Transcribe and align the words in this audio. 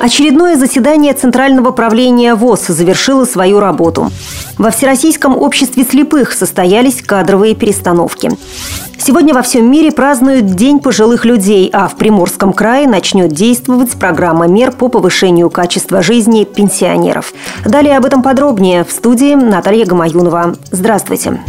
Очередное 0.00 0.56
заседание 0.56 1.12
Центрального 1.12 1.72
правления 1.72 2.36
ВОЗ 2.36 2.68
завершило 2.68 3.24
свою 3.24 3.58
работу. 3.58 4.10
Во 4.56 4.70
Всероссийском 4.70 5.36
обществе 5.36 5.84
слепых 5.84 6.32
состоялись 6.32 7.02
кадровые 7.02 7.56
перестановки. 7.56 8.30
Сегодня 8.96 9.34
во 9.34 9.42
всем 9.42 9.70
мире 9.70 9.90
празднуют 9.90 10.46
День 10.46 10.78
пожилых 10.78 11.24
людей, 11.24 11.68
а 11.72 11.88
в 11.88 11.96
Приморском 11.96 12.52
крае 12.52 12.86
начнет 12.86 13.32
действовать 13.32 13.92
программа 13.92 14.46
мер 14.46 14.70
по 14.70 14.88
повышению 14.88 15.50
качества 15.50 16.00
жизни 16.00 16.44
пенсионеров. 16.44 17.32
Далее 17.64 17.96
об 17.96 18.04
этом 18.04 18.22
подробнее 18.22 18.84
в 18.84 18.92
студии 18.92 19.34
Наталья 19.34 19.84
Гамаюнова. 19.84 20.56
Здравствуйте. 20.70 21.40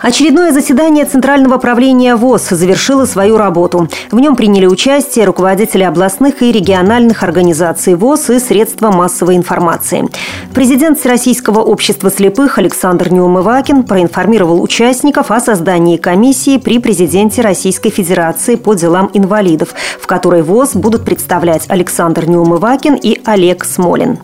Очередное 0.00 0.52
заседание 0.52 1.04
Центрального 1.04 1.58
правления 1.58 2.14
ВОЗ 2.14 2.50
завершило 2.50 3.04
свою 3.04 3.36
работу. 3.36 3.88
В 4.12 4.20
нем 4.20 4.36
приняли 4.36 4.66
участие 4.66 5.24
руководители 5.24 5.82
областных 5.82 6.40
и 6.40 6.52
региональных 6.52 7.24
организаций 7.24 7.96
ВОЗ 7.96 8.30
и 8.30 8.38
средства 8.38 8.92
массовой 8.92 9.34
информации. 9.34 10.08
Президент 10.54 11.00
Всероссийского 11.00 11.60
общества 11.60 12.12
слепых 12.12 12.58
Александр 12.58 13.12
Неумывакин 13.12 13.82
проинформировал 13.82 14.62
участников 14.62 15.32
о 15.32 15.40
создании 15.40 15.96
комиссии 15.96 16.58
при 16.58 16.78
президенте 16.78 17.42
Российской 17.42 17.90
Федерации 17.90 18.54
по 18.54 18.74
делам 18.74 19.10
инвалидов, 19.14 19.74
в 20.00 20.06
которой 20.06 20.42
ВОЗ 20.42 20.74
будут 20.74 21.04
представлять 21.04 21.64
Александр 21.68 22.26
Неумывакин 22.26 22.94
и 22.94 23.20
Олег 23.24 23.64
Смолин. 23.64 24.18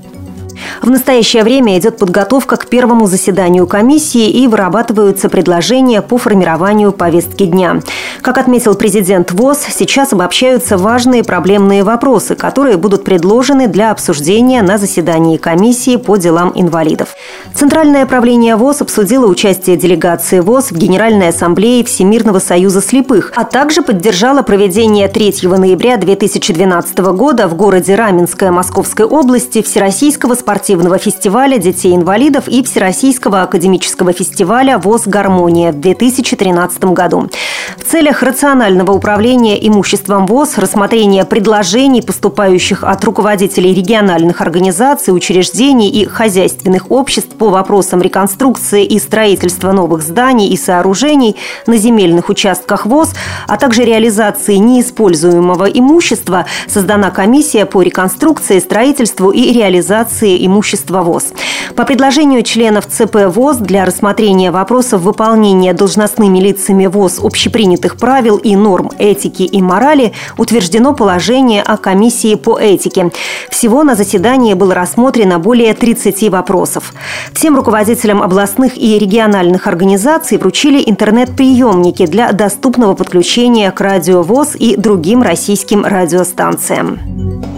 В 0.82 0.90
настоящее 0.90 1.44
время 1.44 1.78
идет 1.78 1.98
подготовка 1.98 2.56
к 2.56 2.66
первому 2.66 3.06
заседанию 3.06 3.66
комиссии 3.66 4.28
и 4.30 4.46
вырабатываются 4.46 5.28
предложения 5.28 6.02
по 6.02 6.18
формированию 6.18 6.92
повестки 6.92 7.44
дня. 7.46 7.80
Как 8.22 8.38
отметил 8.38 8.74
президент 8.74 9.32
ВОЗ, 9.32 9.58
сейчас 9.70 10.12
обобщаются 10.12 10.76
важные 10.76 11.24
проблемные 11.24 11.84
вопросы, 11.84 12.34
которые 12.34 12.76
будут 12.76 13.04
предложены 13.04 13.68
для 13.68 13.90
обсуждения 13.90 14.62
на 14.62 14.78
заседании 14.78 15.36
комиссии 15.36 15.96
по 15.96 16.16
делам 16.16 16.52
инвалидов. 16.54 17.14
Центральное 17.54 18.06
правление 18.06 18.56
ВОЗ 18.56 18.82
обсудило 18.82 19.26
участие 19.26 19.76
делегации 19.76 20.40
ВОЗ 20.40 20.70
в 20.70 20.76
Генеральной 20.76 21.28
ассамблее 21.28 21.84
Всемирного 21.84 22.38
союза 22.38 22.80
слепых, 22.80 23.32
а 23.36 23.44
также 23.44 23.82
поддержало 23.82 24.42
проведение 24.42 25.08
3 25.08 25.34
ноября 25.42 25.96
2012 25.96 26.98
года 26.98 27.48
в 27.48 27.54
городе 27.54 27.94
Раменское 27.94 28.50
Московской 28.50 29.06
области 29.06 29.62
Всероссийского 29.62 30.34
спортивного 30.44 30.98
фестиваля 30.98 31.56
детей-инвалидов 31.56 32.48
и 32.48 32.62
Всероссийского 32.62 33.40
академического 33.40 34.12
фестиваля 34.12 34.76
ВОЗ 34.76 35.04
«Гармония» 35.06 35.72
в 35.72 35.80
2013 35.80 36.84
году. 36.84 37.30
В 37.78 37.84
целях 37.90 38.22
рационального 38.22 38.92
управления 38.92 39.66
имуществом 39.66 40.26
ВОЗ, 40.26 40.58
рассмотрения 40.58 41.24
предложений, 41.24 42.02
поступающих 42.02 42.84
от 42.84 43.02
руководителей 43.04 43.72
региональных 43.72 44.42
организаций, 44.42 45.14
учреждений 45.14 45.88
и 45.88 46.04
хозяйственных 46.04 46.90
обществ 46.90 47.34
по 47.36 47.48
вопросам 47.48 48.02
реконструкции 48.02 48.84
и 48.84 48.98
строительства 48.98 49.72
новых 49.72 50.02
зданий 50.02 50.48
и 50.48 50.58
сооружений 50.58 51.36
на 51.66 51.78
земельных 51.78 52.28
участках 52.28 52.84
ВОЗ, 52.84 53.14
а 53.48 53.56
также 53.56 53.84
реализации 53.84 54.56
неиспользуемого 54.56 55.64
имущества, 55.64 56.44
создана 56.68 57.10
комиссия 57.10 57.64
по 57.64 57.80
реконструкции, 57.80 58.58
строительству 58.58 59.30
и 59.30 59.50
реализации 59.50 60.33
имущества 60.36 61.02
ВОЗ. 61.02 61.32
По 61.76 61.84
предложению 61.84 62.42
членов 62.42 62.86
ЦП 62.86 63.26
ВОЗ 63.26 63.58
для 63.58 63.84
рассмотрения 63.84 64.50
вопросов 64.50 65.02
выполнения 65.02 65.72
должностными 65.72 66.38
лицами 66.38 66.86
ВОЗ 66.86 67.20
общепринятых 67.22 67.96
правил 67.96 68.36
и 68.36 68.56
норм 68.56 68.90
этики 68.98 69.42
и 69.42 69.62
морали 69.62 70.12
утверждено 70.38 70.94
положение 70.94 71.62
о 71.62 71.76
комиссии 71.76 72.34
по 72.34 72.58
этике. 72.58 73.10
Всего 73.50 73.82
на 73.82 73.94
заседании 73.94 74.54
было 74.54 74.74
рассмотрено 74.74 75.38
более 75.38 75.74
30 75.74 76.28
вопросов. 76.30 76.94
Всем 77.32 77.56
руководителям 77.56 78.22
областных 78.22 78.76
и 78.76 78.98
региональных 78.98 79.66
организаций 79.66 80.38
вручили 80.38 80.82
интернет-приемники 80.84 82.06
для 82.06 82.32
доступного 82.32 82.94
подключения 82.94 83.70
к 83.70 83.80
радио 83.80 84.22
ВОЗ 84.22 84.56
и 84.56 84.76
другим 84.76 85.22
российским 85.22 85.84
радиостанциям. 85.84 87.53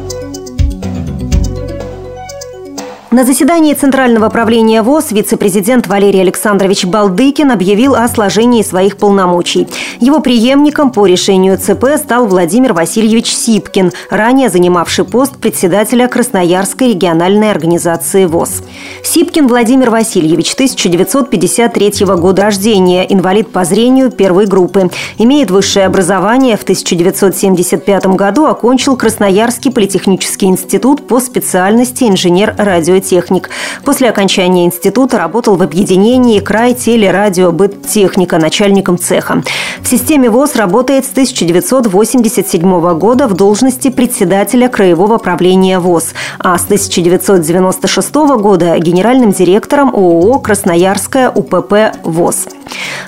На 3.17 3.25
заседании 3.25 3.73
Центрального 3.73 4.29
правления 4.29 4.83
ВОЗ 4.83 5.13
вице-президент 5.13 5.87
Валерий 5.87 6.21
Александрович 6.21 6.85
Балдыкин 6.85 7.51
объявил 7.51 7.95
о 7.95 8.07
сложении 8.09 8.61
своих 8.61 8.99
полномочий. 8.99 9.67
Его 10.01 10.21
преемником 10.21 10.93
по 10.93 11.07
решению 11.07 11.57
ЦП 11.57 11.97
стал 11.97 12.27
Владимир 12.27 12.75
Васильевич 12.75 13.35
Сипкин, 13.35 13.93
ранее 14.11 14.51
занимавший 14.51 15.07
пост 15.07 15.39
председателя 15.39 16.09
Красноярской 16.09 16.91
региональной 16.91 17.51
организации 17.51 18.27
ВОЗ. 18.27 18.63
Сипкин 19.03 19.49
Владимир 19.49 19.89
Васильевич, 19.89 20.53
1953 20.53 22.05
года 22.19 22.43
рождения, 22.43 23.11
инвалид 23.11 23.51
по 23.51 23.65
зрению 23.65 24.11
первой 24.11 24.45
группы. 24.45 24.91
Имеет 25.17 25.51
высшее 25.51 25.87
образование. 25.87 26.59
В 26.59 26.65
1975 26.65 28.09
году 28.09 28.45
окончил 28.45 28.95
Красноярский 28.95 29.71
политехнический 29.71 30.49
институт 30.49 31.07
по 31.07 31.19
специальности 31.19 32.05
инженер-радиотехник 32.05 33.06
техник. 33.09 33.51
После 33.85 34.11
окончания 34.11 34.65
института 34.65 35.19
работал 35.19 35.57
в 35.57 35.63
объединении 35.63 36.41
«Край 36.41 36.75
телерадио 36.75 37.53
быт 37.53 37.87
техника» 37.87 38.39
начальником 38.39 38.99
цеха. 38.99 39.43
В 39.81 39.89
системе 39.89 40.31
ВОЗ 40.31 40.57
работает 40.57 41.05
с 41.05 41.11
1987 41.11 42.99
года 42.99 43.29
в 43.29 43.35
должности 43.35 43.89
председателя 43.91 44.69
Краевого 44.69 45.19
правления 45.19 45.79
ВОЗ, 45.79 46.15
а 46.39 46.59
с 46.59 46.65
1996 46.65 48.15
года 48.15 48.79
генеральным 48.79 49.33
директором 49.33 49.95
ООО 49.95 50.41
«Красноярская 50.41 51.31
УПП 51.31 51.97
ВОЗ». 52.03 52.47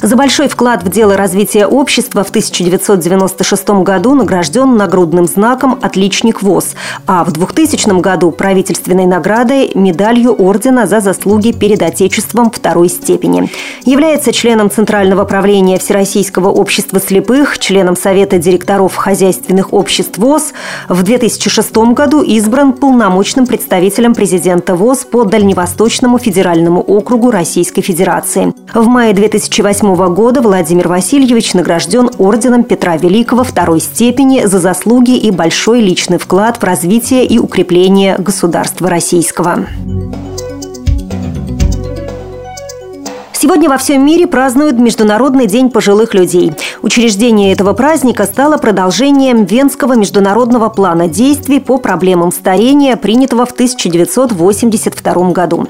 За 0.03 0.17
большой 0.17 0.49
вклад 0.49 0.83
в 0.85 0.91
дело 0.91 1.17
развития 1.17 1.67
общества 1.67 2.23
в 2.23 2.31
1996 2.31 3.69
году 3.83 4.15
награжден 4.15 4.77
нагрудным 4.77 5.27
знаком 5.27 5.79
«Отличник 5.83 6.43
ВОЗ», 6.43 6.75
а 7.07 7.25
в 7.25 7.33
2000 7.33 8.01
году 8.01 8.31
правительственной 8.31 9.07
наградой 9.07 9.73
медалью 9.75 10.33
ордена 10.33 10.87
за 10.87 11.01
заслуги 11.01 11.53
перед 11.53 11.83
Отечеством 11.83 12.51
второй 12.51 12.89
степени. 12.89 13.51
Является 13.85 14.33
членом 14.33 14.71
Центрального 14.71 15.25
правления 15.25 15.79
Всероссийского 15.79 16.49
общества 16.49 17.01
слепых, 17.01 17.59
членом 17.59 17.97
Совета 17.97 18.39
директоров 18.39 18.95
хозяйственных 18.95 19.73
обществ 19.73 20.19
ВОЗ. 20.19 20.53
В 20.89 21.03
2006 21.03 21.77
году 21.93 22.23
избран 22.23 22.73
полномочным 22.73 23.47
представителем 23.47 24.15
президента 24.15 24.77
ВОЗ 24.77 25.05
по 25.05 25.25
Дальневосточному 25.25 26.19
федеральному 26.19 26.81
округу 26.81 27.31
Российской 27.31 27.83
Федерации. 27.83 28.53
В 28.73 28.87
мае 28.87 29.13
2008 29.49 30.15
года 30.15 30.43
Владимир 30.43 30.89
Васильевич 30.89 31.55
награжден 31.55 32.11
орденом 32.19 32.65
Петра 32.65 32.97
Великого 32.97 33.45
второй 33.45 33.81
степени 33.81 34.45
за 34.45 34.59
заслуги 34.59 35.17
и 35.17 35.31
большой 35.31 35.81
личный 35.81 36.19
вклад 36.19 36.59
в 36.59 36.65
развитие 36.65 37.25
и 37.25 37.39
укрепление 37.39 38.17
государства 38.19 38.91
российского. 38.91 39.67
Сегодня 43.49 43.71
во 43.71 43.79
всем 43.79 44.05
мире 44.05 44.27
празднуют 44.27 44.79
Международный 44.79 45.47
день 45.47 45.71
пожилых 45.71 46.13
людей. 46.13 46.53
Учреждение 46.83 47.51
этого 47.51 47.73
праздника 47.73 48.25
стало 48.25 48.59
продолжением 48.59 49.47
Венского 49.47 49.95
международного 49.95 50.69
плана 50.69 51.09
действий 51.09 51.59
по 51.59 51.79
проблемам 51.79 52.31
старения, 52.31 52.95
принятого 52.97 53.47
в 53.47 53.53
1982 53.53 55.31
году. 55.31 55.67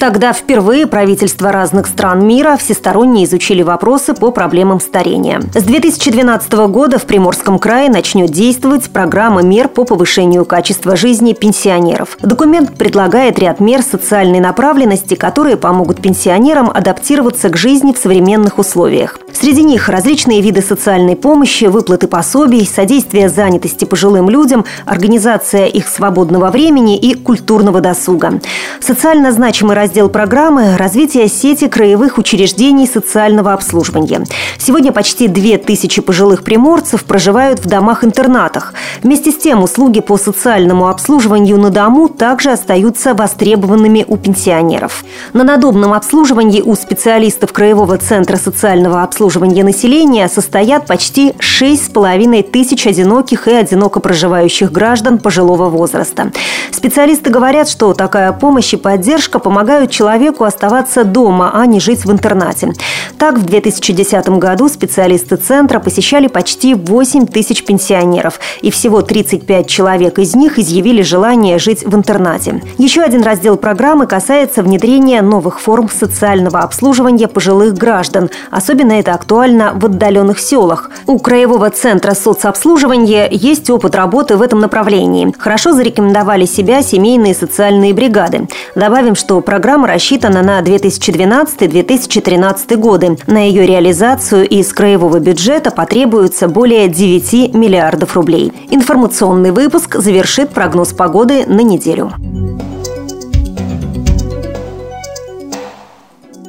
Тогда 0.00 0.32
впервые 0.32 0.88
правительства 0.88 1.52
разных 1.52 1.86
стран 1.86 2.26
мира 2.26 2.56
всесторонне 2.56 3.24
изучили 3.24 3.62
вопросы 3.62 4.12
по 4.12 4.32
проблемам 4.32 4.80
старения. 4.80 5.40
С 5.54 5.62
2012 5.62 6.52
года 6.66 6.98
в 6.98 7.04
Приморском 7.04 7.60
крае 7.60 7.90
начнет 7.90 8.30
действовать 8.30 8.90
программа 8.90 9.42
мер 9.42 9.68
по 9.68 9.84
повышению 9.84 10.44
качества 10.44 10.96
жизни 10.96 11.32
пенсионеров. 11.32 12.18
Документ 12.22 12.74
предлагает 12.74 13.38
ряд 13.38 13.60
мер 13.60 13.82
социальной 13.82 14.40
направленности, 14.40 15.14
которые 15.14 15.56
помогут 15.56 16.02
пенсионерам 16.02 16.68
адаптироваться 16.74 17.19
адаптироваться 17.20 17.48
к 17.50 17.56
жизни 17.56 17.92
в 17.92 17.98
современных 17.98 18.58
условиях. 18.58 19.18
Среди 19.32 19.62
них 19.62 19.88
различные 19.88 20.40
виды 20.40 20.62
социальной 20.62 21.16
помощи, 21.16 21.64
выплаты 21.64 22.08
пособий, 22.08 22.66
содействие 22.66 23.28
занятости 23.28 23.84
пожилым 23.84 24.28
людям, 24.28 24.64
организация 24.86 25.66
их 25.66 25.88
свободного 25.88 26.50
времени 26.50 26.98
и 26.98 27.14
культурного 27.14 27.80
досуга. 27.80 28.40
Социально 28.80 29.32
значимый 29.32 29.76
раздел 29.76 30.08
программы– 30.08 30.76
развитие 30.78 31.28
сети 31.28 31.68
краевых 31.68 32.18
учреждений 32.18 32.86
социального 32.86 33.52
обслуживания. 33.52 34.24
Сегодня 34.58 34.92
почти 34.92 35.28
две 35.28 35.58
тысячи 35.58 36.02
пожилых 36.02 36.42
приморцев 36.42 37.04
проживают 37.04 37.60
в 37.60 37.66
домах-интернатах. 37.66 38.74
Вместе 39.02 39.30
с 39.30 39.36
тем 39.36 39.62
услуги 39.62 40.00
по 40.00 40.16
социальному 40.16 40.88
обслуживанию 40.88 41.58
на 41.58 41.70
дому 41.70 42.08
также 42.08 42.50
остаются 42.50 43.14
востребованными 43.14 44.04
у 44.08 44.16
пенсионеров. 44.16 45.04
На 45.32 45.44
надобном 45.44 45.92
обслуживании 45.92 46.60
у 46.60 46.74
специалистов 46.74 47.09
специалистов 47.10 47.52
Краевого 47.52 47.98
центра 47.98 48.36
социального 48.36 49.02
обслуживания 49.02 49.64
населения 49.64 50.28
состоят 50.28 50.86
почти 50.86 51.32
6,5 51.40 52.42
тысяч 52.44 52.86
одиноких 52.86 53.48
и 53.48 53.52
одиноко 53.52 53.98
проживающих 53.98 54.70
граждан 54.70 55.18
пожилого 55.18 55.68
возраста. 55.68 56.30
Специалисты 56.70 57.30
говорят, 57.30 57.68
что 57.68 57.94
такая 57.94 58.30
помощь 58.32 58.74
и 58.74 58.76
поддержка 58.76 59.40
помогают 59.40 59.90
человеку 59.90 60.44
оставаться 60.44 61.02
дома, 61.02 61.50
а 61.52 61.66
не 61.66 61.80
жить 61.80 62.04
в 62.04 62.12
интернате. 62.12 62.74
Так, 63.18 63.38
в 63.38 63.44
2010 63.44 64.28
году 64.38 64.68
специалисты 64.68 65.34
центра 65.34 65.80
посещали 65.80 66.28
почти 66.28 66.74
8 66.74 67.26
тысяч 67.26 67.64
пенсионеров, 67.64 68.38
и 68.62 68.70
всего 68.70 69.02
35 69.02 69.66
человек 69.66 70.20
из 70.20 70.36
них 70.36 70.60
изъявили 70.60 71.02
желание 71.02 71.58
жить 71.58 71.84
в 71.84 71.92
интернате. 71.96 72.62
Еще 72.78 73.02
один 73.02 73.24
раздел 73.24 73.56
программы 73.56 74.06
касается 74.06 74.62
внедрения 74.62 75.22
новых 75.22 75.60
форм 75.60 75.90
социального 75.90 76.60
обслуживания 76.90 77.28
пожилых 77.28 77.74
граждан. 77.74 78.30
Особенно 78.50 78.94
это 78.94 79.14
актуально 79.14 79.74
в 79.76 79.86
отдаленных 79.86 80.40
селах. 80.40 80.90
У 81.06 81.20
Краевого 81.20 81.70
центра 81.70 82.14
соцобслуживания 82.14 83.28
есть 83.30 83.70
опыт 83.70 83.94
работы 83.94 84.36
в 84.36 84.42
этом 84.42 84.58
направлении. 84.58 85.32
Хорошо 85.38 85.72
зарекомендовали 85.72 86.46
себя 86.46 86.82
семейные 86.82 87.34
социальные 87.34 87.94
бригады. 87.94 88.48
Добавим, 88.74 89.14
что 89.14 89.40
программа 89.40 89.86
рассчитана 89.86 90.42
на 90.42 90.60
2012-2013 90.62 92.76
годы. 92.76 93.16
На 93.28 93.46
ее 93.46 93.64
реализацию 93.66 94.48
из 94.48 94.72
краевого 94.72 95.20
бюджета 95.20 95.70
потребуется 95.70 96.48
более 96.48 96.88
9 96.88 97.54
миллиардов 97.54 98.16
рублей. 98.16 98.52
Информационный 98.70 99.52
выпуск 99.52 99.94
завершит 99.94 100.50
прогноз 100.50 100.92
погоды 100.92 101.44
на 101.46 101.60
неделю. 101.60 102.10